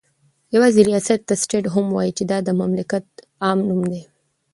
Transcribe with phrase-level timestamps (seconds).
[0.55, 3.07] يوازي رياست ته سټيټ هم وايي چې دا دمملكت
[3.45, 4.01] عام نوم دى